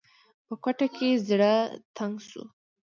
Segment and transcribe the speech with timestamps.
[0.47, 1.53] په کوټه کې زړه
[1.97, 2.43] تنګ شو.